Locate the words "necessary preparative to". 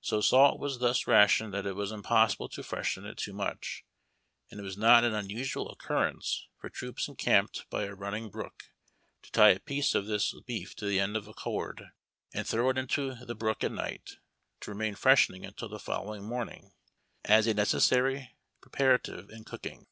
17.54-19.44